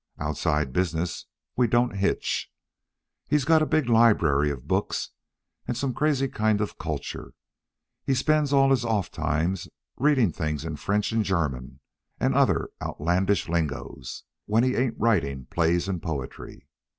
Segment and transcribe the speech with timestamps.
[0.17, 2.51] Outside business, we don't hitch.
[3.27, 5.11] He's got a big library of books,
[5.67, 7.33] and some crazy kind of culture, and
[8.03, 9.67] he spends all his off times
[9.97, 11.81] reading things in French and German
[12.19, 16.67] and other outlandish lingoes when he ain't writing plays and poetry.